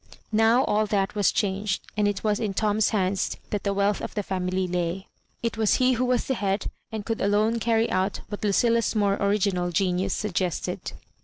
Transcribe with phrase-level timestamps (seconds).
[0.33, 4.15] Now all that was changed, and it was in Tom's hands that the wealth of
[4.15, 5.05] the family lay.
[5.43, 9.13] It was he who was the head, and could alone carry out what Lucilla's more
[9.21, 10.93] original genius suggested.